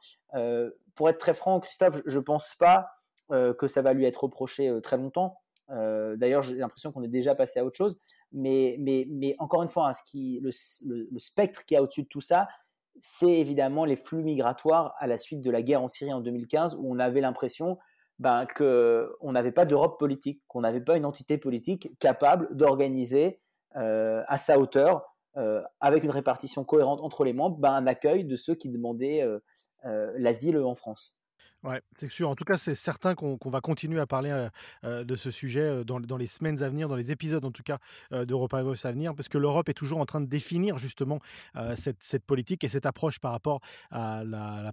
pour 0.97 1.09
être 1.09 1.19
très 1.19 1.35
franc, 1.35 1.61
Christophe, 1.61 2.03
je 2.05 2.19
ne 2.19 2.25
pense 2.25 2.57
pas 2.57 2.89
que 3.31 3.69
ça 3.69 3.81
va 3.81 3.93
lui 3.93 4.07
être 4.07 4.25
reproché 4.25 4.77
très 4.83 4.97
longtemps. 4.97 5.39
Euh, 5.71 6.17
d'ailleurs, 6.17 6.43
j'ai 6.43 6.57
l'impression 6.57 6.93
qu'on 6.93 7.03
est 7.03 7.09
déjà 7.09 7.35
passé 7.35 7.61
à 7.61 7.65
autre 7.65 7.77
chose. 7.77 7.99
Mais, 8.33 9.37
encore 9.39 9.63
une 9.63 9.69
fois, 9.69 9.89
hein, 9.89 9.93
ce 9.93 10.85
le, 10.85 11.19
spectre 11.19 11.65
qui 11.65 11.77
a 11.77 11.83
au-dessus 11.83 12.03
de 12.03 12.09
tout 12.09 12.21
ça, 12.21 12.49
c'est 13.01 13.39
évidemment 13.39 13.85
les 13.85 13.97
flux 13.97 14.23
migratoires 14.23 14.95
à 14.99 15.07
la 15.07 15.19
suite 15.19 15.41
de 15.41 15.51
la 15.51 15.63
guerre 15.63 15.83
en 15.83 15.89
Syrie 15.89 16.13
en 16.13 16.21
2015, 16.21 16.75
où 16.75 16.93
on 16.93 16.99
avait 16.99 17.21
l'impression 17.21 17.79
ben, 18.19 18.47
qu'on 18.47 19.33
n'avait 19.33 19.53
pas 19.53 19.65
d'Europe 19.65 19.99
politique, 19.99 20.43
qu'on 20.49 20.63
n'avait 20.63 20.81
pas 20.81 20.97
une 20.97 21.05
entité 21.05 21.39
politique 21.39 21.97
capable 22.01 22.55
d'organiser 22.57 23.41
à 23.75 24.37
sa 24.37 24.59
hauteur, 24.59 25.15
avec 25.81 26.03
une 26.03 26.11
répartition 26.11 26.65
cohérente 26.65 27.01
entre 27.01 27.23
les 27.23 27.33
membres, 27.33 27.59
ben, 27.59 27.73
un 27.73 27.87
accueil 27.87 28.25
de 28.25 28.35
ceux 28.35 28.57
qui 28.57 28.69
demandaient 28.69 29.25
l'asile 29.85 30.59
en 30.59 30.75
France. 30.75 31.23
Ouais, 31.65 31.83
c'est 31.93 32.11
sûr. 32.11 32.29
En 32.29 32.37
tout 32.37 32.45
cas, 32.45 32.57
c'est 32.57 32.75
certain 32.75 33.15
qu'on 33.15 33.51
va 33.51 33.61
continuer 33.61 34.01
à 34.01 34.07
parler 34.07 34.49
de 34.85 35.17
ce 35.17 35.31
sujet 35.31 35.85
dans, 35.85 35.99
les 36.17 36.27
semaines 36.27 36.63
à 36.63 36.69
venir, 36.69 36.89
dans 36.89 36.97
les 36.97 37.11
épisodes 37.11 37.45
en 37.45 37.51
tout 37.51 37.65
cas 37.65 37.79
d'Europa 38.13 38.63
Voice 38.63 38.85
à 38.85 38.93
venir, 38.93 39.15
parce 39.15 39.29
que 39.29 39.39
l'Europe 39.39 39.69
est 39.69 39.75
toujours 39.75 39.99
en 39.99 40.07
train 40.07 40.21
de 40.21 40.27
définir 40.27 40.79
justement 40.79 41.19
cette, 41.77 42.25
politique 42.25 42.63
et 42.63 42.69
cette 42.69 42.87
approche 42.87 43.19
par 43.19 43.33
rapport 43.33 43.61
à 43.91 44.23
la, 44.25 44.63
la, 44.63 44.73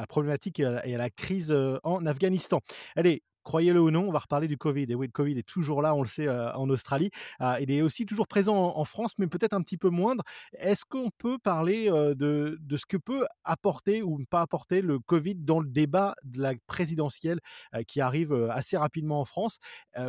la 0.00 0.06
problématique 0.06 0.60
et 0.60 0.64
à 0.64 0.98
la, 0.98 1.10
crise 1.10 1.54
en 1.84 2.06
Afghanistan. 2.06 2.60
Allez, 2.96 3.22
croyez-le 3.46 3.80
ou 3.80 3.92
non, 3.92 4.08
on 4.08 4.10
va 4.10 4.18
reparler 4.18 4.48
du 4.48 4.58
Covid. 4.58 4.86
Et 4.88 4.94
oui, 4.96 5.06
le 5.06 5.12
Covid 5.12 5.38
est 5.38 5.46
toujours 5.48 5.80
là, 5.80 5.94
on 5.94 6.02
le 6.02 6.08
sait, 6.08 6.26
euh, 6.26 6.52
en 6.54 6.68
Australie. 6.68 7.10
Euh, 7.40 7.56
il 7.60 7.70
est 7.70 7.80
aussi 7.80 8.04
toujours 8.04 8.26
présent 8.26 8.56
en, 8.56 8.84
France, 8.84 9.12
mais 9.18 9.28
peut-être 9.28 9.52
un 9.52 9.62
petit 9.62 9.76
peu 9.78 9.88
moindre. 9.88 10.24
Est-ce 10.58 10.84
qu'on 10.84 11.10
peut 11.16 11.38
parler 11.38 11.88
euh, 11.88 12.14
de, 12.16 12.58
ce 12.76 12.86
que 12.86 12.96
peut 12.96 13.24
apporter 13.44 14.02
ou 14.02 14.18
ne 14.18 14.24
pas 14.24 14.40
apporter 14.40 14.80
le 14.80 14.98
Covid 14.98 15.36
dans 15.36 15.60
le 15.60 15.68
débat 15.68 16.16
de 16.24 16.42
la 16.42 16.54
présidentielle 16.66 17.38
qui 17.86 18.00
arrive 18.00 18.32
assez 18.50 18.76
rapidement 18.76 19.20
en 19.20 19.24
France? 19.24 19.58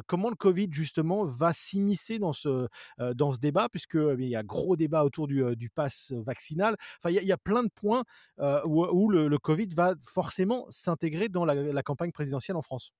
Comment 0.08 0.30
le 0.30 0.36
Covid, 0.36 0.70
justement, 0.72 1.24
va 1.24 1.54
s'immiscer 1.54 2.18
dans 2.18 2.34
ce, 2.34 2.68
dans 3.14 3.32
ce 3.32 3.40
débat, 3.40 3.70
puisqu'il 3.70 4.16
eh 4.20 4.24
il 4.24 4.30
y 4.30 4.36
a 4.36 4.44
gros 4.44 4.76
débat 4.76 5.04
autour 5.06 5.28
du, 5.28 5.44
du 5.56 5.70
pass 5.70 6.12
vaccinal. 6.26 6.76
Enfin, 7.00 7.12
il 7.12 7.24
y, 7.24 7.32
a, 7.32 7.38
plein 7.38 7.64
de 7.64 7.70
points 7.70 8.04
où, 8.66 9.10
le, 9.10 9.38
Covid 9.38 9.68
va 9.76 9.94
forcément 10.04 10.66
s'intégrer 10.70 11.30
dans 11.30 11.46
la 11.46 11.84
campagne 11.84 12.12
présidentielle 12.12 12.58
en 12.58 12.62
France. 12.64 12.92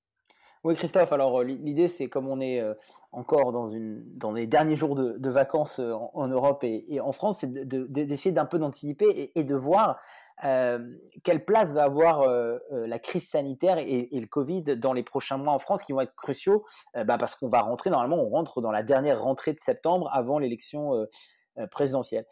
Oui, 0.68 0.76
Christophe, 0.76 1.14
alors 1.14 1.40
euh, 1.40 1.44
l'idée, 1.46 1.88
c'est 1.88 2.10
comme 2.10 2.28
on 2.28 2.42
est 2.42 2.60
euh, 2.60 2.74
encore 3.14 3.54
dans, 3.54 4.34
les 4.34 4.48
derniers 4.48 4.76
jours 4.76 4.96
de, 4.96 5.30
vacances 5.30 5.80
euh, 5.80 5.94
en, 6.14 6.28
Europe 6.28 6.62
et, 6.66 7.00
en 7.00 7.14
France, 7.14 7.38
c'est 7.40 7.50
d'essayer 7.50 8.34
d'un 8.34 8.44
peu 8.44 8.60
d'anticiper 8.60 9.32
et, 9.34 9.44
de 9.46 9.56
voir 9.56 9.98
quelle 11.24 11.46
place 11.46 11.72
va 11.72 11.84
avoir 11.84 12.28
la 12.70 13.00
crise 13.00 13.30
sanitaire 13.30 13.78
et, 13.78 14.10
le 14.12 14.28
Covid 14.28 14.64
dans 14.78 14.92
les 14.92 15.04
prochains 15.04 15.38
mois 15.38 15.54
en 15.54 15.58
France 15.58 15.82
qui 15.84 15.94
vont 15.94 16.02
être 16.02 16.16
cruciaux, 16.16 16.66
bah, 16.94 17.18
parce 17.18 17.36
qu'on 17.36 17.48
va 17.48 17.62
rentrer, 17.62 17.90
normalement, 17.90 18.22
on 18.22 18.30
rentre 18.30 18.60
dans 18.60 18.72
la 18.72 18.84
dernière 18.84 19.22
rentrée 19.22 19.54
de 19.54 19.60
septembre 19.62 20.10
avant 20.12 20.38
l'élection 20.38 21.08
présidentielle. 21.72 22.26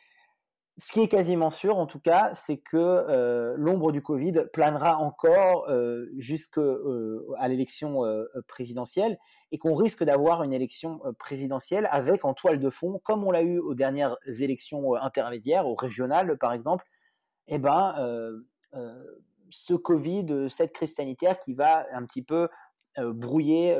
Ce 0.77 0.91
qui 0.91 0.99
est 0.99 1.07
quasiment 1.07 1.51
sûr, 1.51 1.77
en 1.77 1.85
tout 1.85 2.01
cas, 2.01 2.33
c'est 2.33 2.57
que 2.57 2.75
euh, 2.75 3.55
l'ombre 3.57 3.93
du 3.93 4.01
Covid 4.01 4.47
planera 4.51 4.97
encore 4.97 5.69
euh, 5.69 6.07
jusqu'à 6.17 6.59
euh, 6.59 7.25
l'élection 7.47 8.01
présidentielle 8.47 9.17
et 9.53 9.57
qu'on 9.57 9.73
risque 9.73 10.03
d'avoir 10.03 10.43
une 10.43 10.51
élection 10.51 10.99
présidentielle 11.17 11.87
avec 11.91 12.25
en 12.25 12.33
toile 12.33 12.59
de 12.59 12.69
fond, 12.69 12.99
comme 13.05 13.23
on 13.23 13.31
l'a 13.31 13.41
eu 13.41 13.57
aux 13.57 13.73
dernières 13.73 14.17
élections 14.27 14.95
intermédiaires, 14.95 15.65
au 15.65 15.75
régional 15.75 16.37
par 16.37 16.51
exemple, 16.51 16.83
eh 17.47 17.57
ben, 17.57 17.95
ce 19.49 19.75
Covid, 19.75 20.49
cette 20.49 20.73
crise 20.73 20.95
sanitaire 20.95 21.39
qui 21.39 21.53
va 21.53 21.85
un 21.93 22.05
petit 22.05 22.23
peu 22.23 22.49
brouiller 22.97 23.77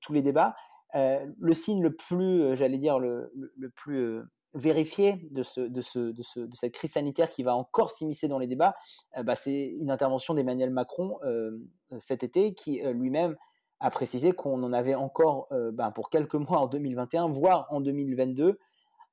tous 0.00 0.12
les 0.12 0.22
débats. 0.22 0.54
le 0.94 1.54
signe 1.54 1.82
le 1.82 1.96
plus, 1.96 2.54
j'allais 2.54 2.78
dire, 2.78 3.00
le 3.00 3.70
plus 3.74 4.22
vérifié 4.56 5.28
de, 5.30 5.42
ce, 5.42 5.60
de, 5.60 5.80
ce, 5.80 5.98
de, 5.98 6.22
ce, 6.22 6.40
de, 6.40 6.56
cette 6.56 6.74
crise 6.74 6.92
sanitaire 6.92 7.30
qui 7.30 7.42
va 7.42 7.54
encore 7.54 7.90
s'immiscer 7.90 8.26
dans 8.26 8.38
les 8.38 8.46
débats, 8.46 8.74
euh, 9.16 9.22
bah, 9.22 9.36
c'est 9.36 9.68
une 9.80 9.90
intervention 9.90 10.34
d'Emmanuel 10.34 10.70
Macron 10.70 11.18
euh, 11.24 11.58
euh, 11.92 11.96
cet 12.00 12.24
été 12.24 12.54
qui 12.54 12.80
lui-même 12.82 13.36
a 13.78 13.90
précisé 13.90 14.32
qu'on 14.32 14.62
en 14.62 14.72
avait 14.72 14.94
encore 14.94 15.48
bah, 15.74 15.90
pour 15.94 16.08
quelques 16.08 16.34
mois 16.34 16.60
en 16.60 16.66
2021, 16.66 17.28
voire 17.28 17.66
en 17.70 17.80
2022, 17.82 18.58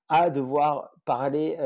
à 0.08 0.30
devoir 0.30 0.92
parler 1.04 1.58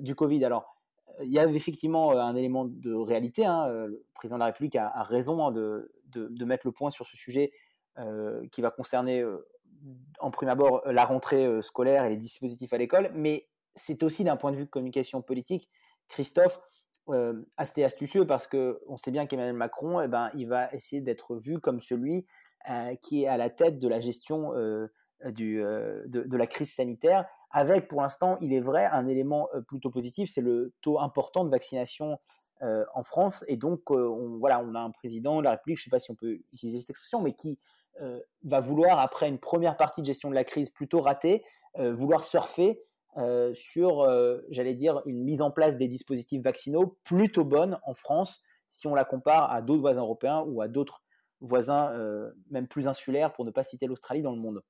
du 0.00 0.14
Covid. 0.14 0.42
Alors, 0.44 0.74
il 1.22 1.30
y 1.30 1.38
a 1.38 1.46
effectivement 1.46 2.12
un 2.12 2.34
élément 2.36 2.64
de 2.64 2.94
réalité. 2.94 3.44
Hein, 3.44 3.68
le 3.68 4.02
président 4.14 4.36
de 4.36 4.40
la 4.40 4.46
République 4.46 4.76
a, 4.76 5.02
raison 5.02 5.46
hein, 5.46 5.52
de, 5.52 6.44
mettre 6.44 6.66
le 6.66 6.72
point 6.72 6.88
sur 6.88 7.06
ce 7.06 7.18
sujet 7.18 7.52
qui 8.50 8.62
va 8.62 8.70
concerner 8.70 9.22
en 10.20 10.30
prime 10.30 10.48
abord 10.48 10.82
la 10.86 11.04
rentrée 11.04 11.46
euh, 11.46 11.62
scolaire 11.62 12.04
et 12.04 12.10
les 12.10 12.16
dispositifs 12.16 12.72
à 12.72 12.78
l'école, 12.78 13.10
mais 13.14 13.48
c'est 13.74 14.02
aussi 14.02 14.24
d'un 14.24 14.36
point 14.36 14.50
de 14.50 14.56
vue 14.56 14.64
de 14.64 14.70
communication 14.70 15.22
politique, 15.22 15.70
Christophe, 16.08 16.60
euh, 17.08 17.42
assez 17.56 17.84
astucieux 17.84 18.26
parce 18.26 18.46
que 18.46 18.80
on 18.86 18.96
sait 18.96 19.10
bien 19.10 19.26
qu'Emmanuel 19.26 19.54
Macron, 19.54 20.00
eh 20.00 20.08
ben, 20.08 20.30
il 20.34 20.48
va 20.48 20.72
essayer 20.72 21.00
d'être 21.00 21.36
vu 21.36 21.58
comme 21.58 21.80
celui 21.80 22.26
euh, 22.68 22.94
qui 22.96 23.24
est 23.24 23.28
à 23.28 23.36
la 23.36 23.50
tête 23.50 23.78
de 23.78 23.88
la 23.88 24.00
gestion 24.00 24.52
du, 25.24 25.56
de, 25.56 26.36
la 26.36 26.46
crise 26.46 26.74
sanitaire, 26.74 27.26
avec 27.50 27.88
pour 27.88 28.02
l'instant, 28.02 28.36
il 28.40 28.52
est 28.52 28.60
vrai, 28.60 28.86
un 28.86 29.06
élément 29.06 29.48
plutôt 29.68 29.90
positif, 29.90 30.30
c'est 30.32 30.42
le 30.42 30.74
taux 30.82 31.00
important 31.00 31.44
de 31.44 31.50
vaccination 31.50 32.18
en 32.60 33.02
France, 33.02 33.44
et 33.48 33.56
donc 33.56 33.90
on, 33.90 34.38
voilà, 34.38 34.60
on 34.60 34.74
a 34.74 34.80
un 34.80 34.90
président 34.90 35.38
de 35.38 35.44
la 35.44 35.52
République, 35.52 35.78
je 35.78 35.82
ne 35.82 35.84
sais 35.84 35.90
pas 35.90 35.98
si 35.98 36.10
on 36.10 36.14
peut 36.16 36.40
utiliser 36.52 36.80
cette 36.80 36.90
expression, 36.90 37.22
mais 37.22 37.32
qui 37.32 37.58
euh, 37.58 37.77
va 38.44 38.60
vouloir, 38.60 38.98
après 38.98 39.28
une 39.28 39.38
première 39.38 39.76
partie 39.76 40.00
de 40.00 40.06
gestion 40.06 40.30
de 40.30 40.34
la 40.34 40.44
crise 40.44 40.70
plutôt 40.70 41.00
ratée, 41.00 41.44
euh, 41.78 41.92
vouloir 41.92 42.24
surfer 42.24 42.82
euh, 43.16 43.52
sur, 43.54 44.06
j'allais 44.48 44.74
dire, 44.74 45.02
une 45.06 45.22
mise 45.22 45.42
en 45.42 45.50
place 45.50 45.76
des 45.76 45.88
dispositifs 45.88 46.42
vaccinaux 46.42 46.98
plutôt 47.04 47.44
bonne 47.44 47.78
en 47.84 47.94
France 47.94 48.42
si 48.68 48.86
on 48.86 48.94
la 48.94 49.04
compare 49.04 49.50
à 49.50 49.62
d'autres 49.62 49.80
voisins 49.80 50.02
européens 50.02 50.44
ou 50.46 50.60
à 50.60 50.68
d'autres 50.68 51.02
voisins 51.40 51.92
même 52.50 52.68
plus 52.68 52.86
insulaires, 52.86 53.32
pour 53.32 53.44
ne 53.44 53.50
pas 53.50 53.62
citer 53.62 53.86
l'Australie 53.86 54.22
dans 54.22 54.32
le 54.32 54.38
monde. 54.38 54.62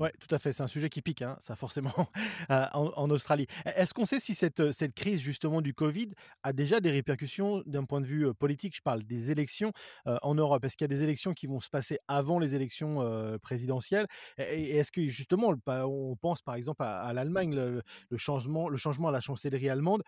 Oui, 0.00 0.08
tout 0.18 0.34
à 0.34 0.38
fait. 0.38 0.54
C'est 0.54 0.62
un 0.62 0.66
sujet 0.66 0.88
qui 0.88 1.02
pique, 1.02 1.20
hein, 1.20 1.36
ça 1.40 1.56
forcément, 1.56 1.92
euh, 2.50 2.64
en, 2.72 3.10
Australie. 3.10 3.46
E, 3.66 3.70
est-ce 3.76 3.92
qu'on 3.92 4.06
sait 4.06 4.18
si 4.18 4.34
cette, 4.34 4.60
euh, 4.60 4.72
cette 4.72 4.94
crise 4.94 5.20
justement 5.20 5.60
du 5.60 5.74
Covid 5.74 6.08
a 6.42 6.54
déjà 6.54 6.80
des 6.80 6.90
répercussions 6.90 7.62
d'un 7.66 7.84
point 7.84 8.00
de 8.00 8.06
vue 8.06 8.32
politique? 8.32 8.74
Je 8.74 8.80
parle 8.80 9.02
des 9.02 9.30
élections 9.30 9.72
en 10.06 10.34
Europe. 10.34 10.64
Est-ce 10.64 10.78
qu'il 10.78 10.84
y 10.84 10.90
a 10.90 10.96
des 10.96 11.02
élections 11.02 11.34
qui 11.34 11.46
vont 11.46 11.60
se 11.60 11.68
passer 11.68 11.98
avant 12.08 12.38
les 12.38 12.54
élections 12.54 13.38
présidentielles? 13.42 14.06
Et, 14.38 14.78
est-ce 14.78 14.90
que 14.90 15.06
justement, 15.06 15.54
on 15.66 16.16
pense 16.16 16.40
par 16.40 16.54
exemple 16.54 16.82
à, 16.82 17.12
l'Allemagne, 17.12 17.54
le, 17.54 17.82
changement, 18.16 18.68
le 18.68 18.78
changement 18.78 19.08
à 19.08 19.12
la 19.12 19.20
chancellerie 19.20 19.68
allemande. 19.68 20.02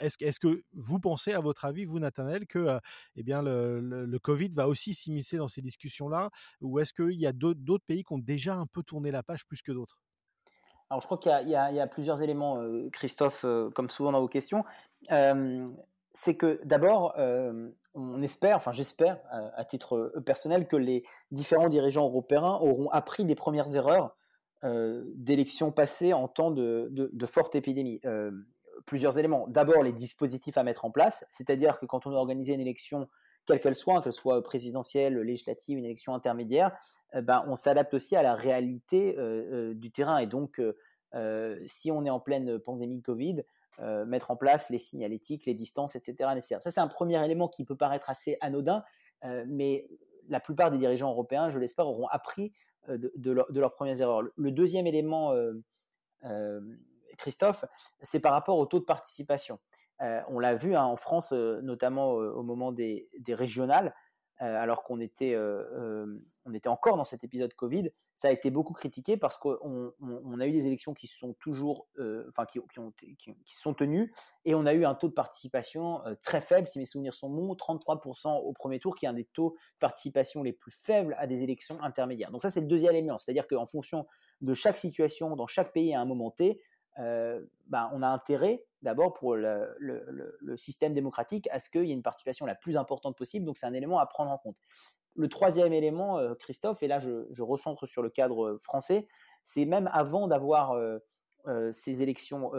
est-ce, 0.00 0.16
est 0.20 0.38
que 0.38 0.62
vous 0.74 1.00
pensez, 1.00 1.32
à 1.32 1.40
votre 1.40 1.64
avis, 1.64 1.86
vous 1.86 1.98
Nathanaël, 1.98 2.46
que 2.46 2.78
eh 3.16 3.22
bien, 3.22 3.42
le, 3.42 3.80
le, 3.80 4.18
Covid 4.18 4.50
va 4.50 4.68
aussi 4.68 4.92
s'immiscer 4.92 5.38
dans 5.38 5.48
ces 5.48 5.62
discussions-là? 5.62 6.30
Ou 6.60 6.80
est-ce 6.80 6.92
qu'il 6.92 7.18
y 7.18 7.26
a 7.26 7.32
d'autres 7.32 7.84
pays 7.86 8.04
qui 8.04 8.12
ont 8.12 8.18
déjà 8.18 8.54
un 8.54 8.66
peu 8.66 8.82
tourné 8.82 9.10
la 9.10 9.22
page 9.22 9.37
plus 9.44 9.62
que 9.62 9.72
d'autres 9.72 9.98
alors, 10.90 11.00
je 11.02 11.06
crois 11.06 11.18
qu'il 11.18 11.48
y, 11.48 11.54
a 11.54 11.86
plusieurs 11.86 12.22
éléments, 12.22 12.62
euh, 12.62 12.88
Christophe, 12.90 13.44
euh, 13.44 13.70
comme 13.70 13.90
souvent 13.90 14.12
dans 14.12 14.20
vos 14.20 14.28
questions. 14.28 14.64
Euh, 15.12 15.66
c'est 16.12 16.34
que 16.34 16.60
d'abord, 16.64 17.14
on 17.94 18.22
espère, 18.22 18.56
enfin 18.56 18.72
j'espère, 18.72 19.20
à 19.30 19.64
titre 19.64 20.12
personnel, 20.26 20.66
que 20.66 20.74
les 20.74 21.04
différents 21.30 21.68
dirigeants 21.68 22.06
européens 22.06 22.58
auront 22.60 22.88
appris 22.90 23.24
des 23.24 23.36
premières 23.36 23.76
erreurs 23.76 24.16
d'élections 24.64 25.70
passées 25.70 26.12
en 26.12 26.26
temps 26.26 26.50
de, 26.50 26.88
de, 26.90 27.08
de 27.12 27.26
forte 27.26 27.54
épidémie. 27.54 28.00
plusieurs 28.84 29.16
éléments. 29.16 29.46
D'abord, 29.46 29.84
les 29.84 29.92
dispositifs 29.92 30.58
à 30.58 30.64
mettre 30.64 30.84
en 30.84 30.90
place, 30.90 31.24
c'est-à-dire 31.30 31.78
que 31.78 31.86
quand 31.86 32.04
on 32.06 32.10
a 32.10 32.16
organisé 32.16 32.54
une 32.54 32.60
élection 32.60 33.08
quelle 33.48 33.60
qu'elle 33.60 33.74
soit, 33.74 34.02
qu'elle 34.02 34.12
soit 34.12 34.42
présidentielle, 34.42 35.18
législative, 35.18 35.78
une 35.78 35.84
élection 35.84 36.14
intermédiaire, 36.14 36.76
euh, 37.14 37.22
ben, 37.22 37.44
on 37.48 37.56
s'adapte 37.56 37.94
aussi 37.94 38.14
à 38.16 38.22
la 38.22 38.34
réalité 38.34 39.16
euh, 39.18 39.70
euh, 39.70 39.74
du 39.74 39.90
terrain. 39.90 40.18
Et 40.18 40.26
donc, 40.26 40.60
si 41.66 41.90
on 41.90 42.04
est 42.04 42.10
en 42.10 42.20
pleine 42.20 42.58
pandémie 42.58 43.00
Covid, 43.00 43.42
mettre 44.06 44.30
en 44.30 44.36
place 44.36 44.68
les 44.68 44.76
signalétiques, 44.76 45.46
les 45.46 45.54
distances, 45.54 45.96
etc. 45.96 46.30
nécessaires. 46.34 46.60
Ça, 46.60 46.70
c'est 46.70 46.80
un 46.80 46.88
premier 46.88 47.24
élément 47.24 47.48
qui 47.48 47.64
peut 47.64 47.76
paraître 47.76 48.10
assez 48.10 48.36
anodin, 48.42 48.84
mais 49.46 49.88
la 50.28 50.38
plupart 50.38 50.70
des 50.70 50.76
dirigeants 50.76 51.10
européens, 51.10 51.48
je 51.48 51.58
l'espère, 51.58 51.86
auront 51.86 52.08
appris 52.08 52.52
de, 52.88 53.30
leurs 53.30 53.72
premières 53.72 53.98
erreurs. 54.02 54.22
Le 54.36 54.52
deuxième 54.52 54.86
élément, 54.86 55.32
Christophe, 57.16 57.64
c'est 58.02 58.20
par 58.20 58.32
rapport 58.32 58.58
au 58.58 58.66
taux 58.66 58.80
de 58.80 58.84
participation. 58.84 59.58
Euh, 60.02 60.20
on 60.28 60.38
l'a 60.38 60.54
vu 60.54 60.76
hein, 60.76 60.84
en 60.84 60.96
France, 60.96 61.32
euh, 61.32 61.60
notamment 61.62 62.20
euh, 62.20 62.30
au 62.32 62.42
moment 62.42 62.72
des, 62.72 63.08
régionales, 63.28 63.94
alors 64.40 64.84
qu'on 64.84 65.00
était, 65.00 65.36
encore 66.66 66.96
dans 66.96 67.02
cet 67.02 67.24
épisode 67.24 67.52
Covid, 67.54 67.90
ça 68.14 68.28
a 68.28 68.30
été 68.30 68.52
beaucoup 68.52 68.72
critiqué 68.72 69.16
parce 69.16 69.36
qu'on 69.36 69.90
a 70.38 70.46
eu 70.46 70.52
des 70.52 70.68
élections 70.68 70.94
qui 70.94 71.08
sont 71.08 71.34
toujours, 71.40 71.88
enfin 72.28 72.46
qui, 72.46 72.60
qui, 73.18 73.56
sont 73.56 73.74
tenues, 73.74 74.14
et 74.44 74.54
on 74.54 74.64
a 74.64 74.74
eu 74.74 74.84
un 74.84 74.94
taux 74.94 75.08
de 75.08 75.12
participation 75.12 76.02
très 76.22 76.40
faible, 76.40 76.68
si 76.68 76.78
mes 76.78 76.84
souvenirs 76.84 77.14
sont 77.14 77.28
bons, 77.28 77.52
33% 77.54 78.42
au 78.44 78.52
premier 78.52 78.78
tour, 78.78 78.94
qui 78.94 79.06
est 79.06 79.08
un 79.08 79.12
des 79.12 79.24
taux 79.24 79.56
de 79.56 79.78
participation 79.80 80.44
les 80.44 80.52
plus 80.52 80.70
faibles 80.70 81.16
à 81.18 81.26
des 81.26 81.42
élections 81.42 81.82
intermédiaires. 81.82 82.30
Donc 82.30 82.42
ça, 82.42 82.52
c'est 82.52 82.60
le 82.60 82.68
deuxième 82.68 82.94
élément, 82.94 83.18
c'est-à-dire 83.18 83.48
qu'en 83.48 83.66
fonction 83.66 84.06
de 84.40 84.54
chaque 84.54 84.76
situation, 84.76 85.34
dans 85.34 85.48
chaque 85.48 85.72
pays 85.72 85.94
à 85.94 86.00
un 86.00 86.04
moment 86.04 86.30
T, 86.30 86.60
bah, 86.98 87.90
on 87.92 88.02
a 88.02 88.08
intérêt 88.08 88.64
d'abord 88.82 89.14
pour 89.14 89.36
le, 89.36 90.56
système 90.56 90.92
démocratique 90.92 91.48
à 91.50 91.58
ce 91.58 91.70
qu'il 91.70 91.84
y 91.84 91.90
ait 91.90 91.94
une 91.94 92.02
participation 92.02 92.46
la 92.46 92.54
plus 92.54 92.76
importante 92.76 93.16
possible. 93.16 93.44
Donc 93.44 93.56
c'est 93.56 93.66
un 93.66 93.74
élément 93.74 93.98
à 93.98 94.06
prendre 94.06 94.30
en 94.30 94.38
compte. 94.38 94.60
Le 95.14 95.28
troisième 95.28 95.72
élément, 95.72 96.18
Christophe, 96.36 96.82
et 96.82 96.88
là 96.88 96.98
je, 96.98 97.26
je, 97.30 97.42
recentre 97.42 97.86
sur 97.86 98.02
le 98.02 98.10
cadre 98.10 98.56
français, 98.62 99.08
c'est 99.42 99.64
même 99.64 99.88
avant 99.92 100.28
d'avoir 100.28 100.76
ces 101.72 102.02
élections 102.02 102.52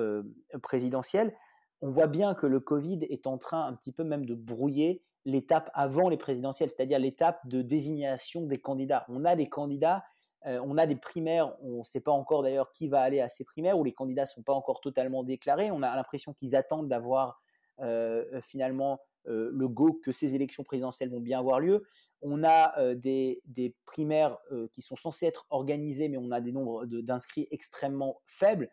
présidentielles, 0.62 1.34
on 1.81 1.89
voit 1.89 2.08
bien 2.08 2.34
que 2.34 2.46
le 2.46 2.60
Covid 2.60 3.00
est 3.10 3.27
en 3.27 3.38
train 3.38 3.65
un 3.65 3.74
petit 3.74 3.91
peu 3.91 4.03
même 4.03 4.25
de 4.25 4.36
brouiller 4.36 5.03
l'étape 5.25 5.69
avant 5.74 6.10
les 6.10 6.17
présidentielles, 6.17 6.69
c'est-à-dire 6.69 7.00
l'étape 7.00 7.46
de 7.48 7.62
désignation 7.62 8.46
des 8.46 8.60
candidats. 8.60 9.05
On 9.10 9.25
a 9.25 9.36
des 9.36 9.50
candidats, 9.50 10.03
euh, 10.46 10.60
on 10.63 10.77
a 10.77 10.86
des 10.86 10.96
primaires, 10.96 11.53
on 11.62 11.79
ne 11.79 11.84
sait 11.84 12.00
pas 12.00 12.12
encore 12.12 12.43
d'ailleurs 12.43 12.72
qui 12.72 12.88
va 12.88 13.01
aller 13.01 13.19
à 13.19 13.27
ces 13.27 13.43
primaires, 13.43 13.77
où 13.77 13.84
les 13.84 13.93
candidats 13.93 14.24
ne 14.24 14.27
sont 14.27 14.41
pas 14.41 14.53
encore 14.53 14.79
totalement 14.79 15.24
déclarés. 15.24 15.72
On 15.72 15.84
a 15.84 15.96
l'impression 15.96 16.34
qu'ils 16.34 16.55
attendent 16.55 16.88
d'avoir 16.88 17.41
euh, 17.79 18.41
finalement 18.41 19.01
euh, 19.27 19.50
le 19.51 19.67
go 19.67 20.00
que 20.01 20.12
ces 20.12 20.36
élections 20.36 20.63
présidentielles 20.63 21.10
vont 21.10 21.19
bien 21.19 21.39
avoir 21.39 21.60
lieu. 21.60 21.84
On 22.22 22.43
a 22.43 22.96
des, 22.96 23.41
primaires 23.86 24.38
qui 24.74 24.81
sont 24.81 24.98
censées 24.98 25.25
être 25.25 25.46
organisées, 25.50 26.10
mais 26.10 26.17
on 26.17 26.31
a 26.31 26.41
des 26.41 26.51
nombres 26.51 26.86
d'inscrits 26.86 27.48
extrêmement 27.50 28.22
faibles, 28.25 28.69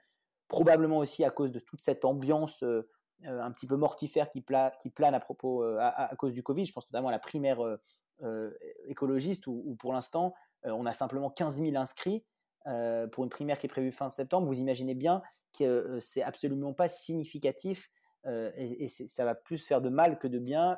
probablement 0.48 0.98
aussi 0.98 1.22
à 1.22 1.30
cause 1.30 1.52
de 1.52 1.60
toute 1.60 1.80
cette 1.80 2.04
ambiance 2.04 2.64
un 3.22 3.52
petit 3.52 3.68
peu 3.68 3.76
mortifère 3.76 4.28
qui, 4.32 4.40
plane 4.40 5.14
à 5.14 5.20
propos 5.20 5.62
à, 5.62 6.10
cause 6.18 6.32
du 6.32 6.42
Covid. 6.42 6.66
Je 6.66 6.72
pense 6.72 6.90
notamment 6.90 7.06
à 7.06 7.12
la 7.12 7.20
primaire 7.20 7.60
écologiste 8.88 9.46
où, 9.46 9.76
pour 9.78 9.92
l'instant 9.92 10.34
on 10.64 10.86
a 10.86 10.92
simplement 10.92 11.30
15 11.30 11.60
000 11.60 11.76
inscrits 11.76 12.24
pour 13.12 13.24
une 13.24 13.30
primaire 13.30 13.58
qui 13.58 13.66
est 13.66 13.68
prévue 13.68 13.92
fin 13.92 14.08
septembre. 14.08 14.46
Vous 14.46 14.60
imaginez 14.60 14.94
bien 14.94 15.22
que 15.58 15.98
c'est 16.00 16.22
absolument 16.22 16.72
pas 16.72 16.88
significatif 16.88 17.90
et, 18.26 18.88
ça 18.88 19.24
va 19.24 19.34
plus 19.34 19.64
faire 19.64 19.80
de 19.80 19.88
mal 19.88 20.18
que 20.18 20.26
de 20.26 20.38
bien 20.38 20.76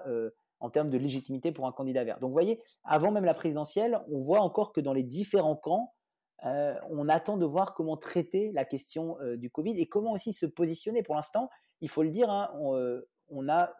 en 0.61 0.71
termes 0.71 0.91
de 0.91 0.99
légitimité 0.99 1.51
pour 1.53 1.67
un 1.67 1.73
candidat 1.73 2.05
vert. 2.05 2.21
Donc 2.21 2.29
vous 2.29 2.35
voyez, 2.35 2.63
avant 2.85 3.11
même 3.11 3.25
la 3.25 3.35
présidentielle, 3.35 4.01
on 4.11 4.21
voit 4.21 4.41
encore 4.41 4.73
que 4.73 4.81
dans 4.83 4.93
les 4.93 5.05
différents 5.05 5.57
camps, 5.57 5.95
on 6.43 7.09
attend 7.09 7.39
de 7.39 7.47
voir 7.47 7.75
comment 7.75 7.97
traiter 7.97 8.53
la 8.53 8.67
question 8.67 9.17
du 9.37 9.51
Covid 9.51 9.81
et 9.81 9.87
comment 9.87 10.13
aussi 10.13 10.35
se 10.35 10.45
positionner. 10.45 11.03
Pour 11.03 11.15
l'instant, 11.15 11.49
il 11.81 11.89
faut 11.89 12.03
le 12.03 12.11
dire, 12.11 12.31
hein, 12.31 12.51
euh, 12.73 13.09
on, 13.29 13.49
a, 13.49 13.73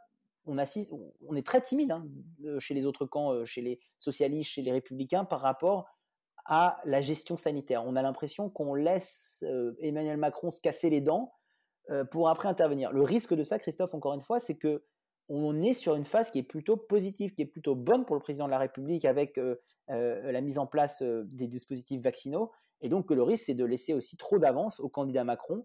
on, 0.49 1.37
est 1.37 1.47
très 1.47 1.61
timide 1.61 1.93
hein, 1.93 2.07
chez 2.59 2.75
les 2.75 2.87
autres 2.87 3.07
camps, 3.07 3.33
euh, 3.33 3.45
chez 3.45 3.61
les 3.61 3.81
socialistes, 3.97 4.51
chez 4.51 4.63
les 4.63 4.73
républicains, 4.73 5.25
par 5.25 5.41
rapport 5.41 5.87
à 6.47 6.81
la 6.85 7.01
gestion 7.01 7.37
sanitaire. 7.37 7.85
On 7.87 7.95
a 7.95 8.03
l'impression 8.03 8.49
qu'on 8.49 8.75
laisse 8.75 9.45
euh, 9.47 9.77
Emmanuel 9.81 10.17
Macron 10.17 10.51
se 10.51 10.61
casser 10.61 10.91
les 10.91 11.01
dents 11.01 11.33
pour 12.11 12.29
après 12.29 12.51
intervenir. 12.51 12.93
Le 12.93 13.01
risque 13.01 13.33
de 13.33 13.43
ça, 13.43 13.59
Christophe, 13.59 13.95
encore 13.95 14.13
une 14.13 14.21
fois, 14.21 14.41
c'est 14.41 14.59
que 14.59 14.85
on 15.31 15.63
est 15.63 15.73
sur 15.73 15.95
une 15.95 16.05
phase 16.05 16.31
qui 16.31 16.39
est 16.39 16.43
plutôt 16.43 16.77
positive, 16.77 17.33
qui 17.33 17.41
est 17.41 17.47
plutôt 17.47 17.75
bonne 17.75 18.05
pour 18.05 18.15
le 18.15 18.21
président 18.21 18.45
de 18.45 18.51
la 18.51 18.59
République 18.59 19.07
avec 19.07 19.41
la 19.89 20.41
mise 20.43 20.59
en 20.59 20.67
place 20.67 21.03
des 21.03 21.47
dispositifs 21.47 22.03
vaccinaux. 22.03 22.53
Et 22.83 22.91
donc, 22.91 23.11
le 23.11 23.23
risque, 23.23 23.47
c'est 23.47 23.55
de 23.55 23.65
laisser 23.65 23.95
aussi 23.95 24.19
trop 24.19 24.39
d'avance 24.39 24.81
au 24.81 24.91
candidat 24.91 25.25
Macron 25.25 25.65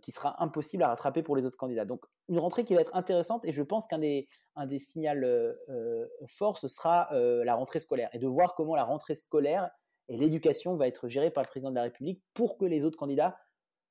qui 0.00 0.12
sera 0.12 0.42
impossible 0.42 0.82
à 0.82 0.88
rattraper 0.88 1.22
pour 1.22 1.36
les 1.36 1.44
autres 1.44 1.56
candidats. 1.56 1.84
Donc 1.84 2.04
une 2.28 2.38
rentrée 2.38 2.64
qui 2.64 2.74
va 2.74 2.80
être 2.80 2.94
intéressante 2.94 3.44
et 3.44 3.52
je 3.52 3.62
pense 3.62 3.86
qu'un 3.86 3.98
des, 3.98 4.28
un 4.56 4.66
des 4.66 4.78
signaux 4.78 5.10
euh, 5.10 5.54
euh, 5.68 6.06
forts, 6.26 6.58
ce 6.58 6.68
sera 6.68 7.08
la 7.12 7.54
rentrée 7.54 7.80
scolaire 7.80 8.08
et 8.12 8.18
de 8.18 8.26
voir 8.26 8.54
comment 8.54 8.74
la 8.74 8.84
rentrée 8.84 9.14
scolaire 9.14 9.70
et 10.08 10.16
l'éducation 10.16 10.76
va 10.76 10.86
être 10.86 11.08
gérée 11.08 11.30
par 11.30 11.42
le 11.42 11.48
président 11.48 11.70
de 11.70 11.76
la 11.76 11.82
République 11.82 12.22
pour 12.34 12.58
que 12.58 12.64
les 12.64 12.84
autres 12.84 12.98
candidats 12.98 13.38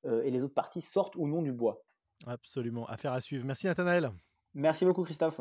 et 0.06 0.32
les 0.32 0.44
autres 0.44 0.54
partis 0.54 0.82
sortent 0.82 1.16
ou 1.16 1.28
non 1.28 1.42
du 1.42 1.54
bois. 1.54 1.82
Absolument, 2.28 2.86
affaire 2.88 3.14
à 3.14 3.22
suivre. 3.22 3.46
Merci 3.46 3.68
Nathanaël. 3.68 4.12
Merci 4.54 4.86
beaucoup 4.86 5.04
Christophe. 5.04 5.40